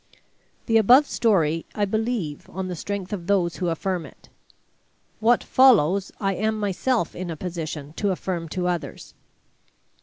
The 0.65 0.77
above 0.77 1.05
story 1.05 1.63
I 1.75 1.85
believe 1.85 2.49
on 2.49 2.69
the 2.69 2.75
strength 2.75 3.13
of 3.13 3.27
those 3.27 3.57
who 3.57 3.67
affirm 3.69 4.07
it. 4.07 4.29
What 5.19 5.43
follows 5.43 6.11
I 6.19 6.33
am 6.33 6.59
myself 6.59 7.15
in 7.15 7.29
a 7.29 7.37
position 7.37 7.93
to 7.97 8.09
affirm 8.09 8.49
to 8.49 8.65
others. 8.65 9.13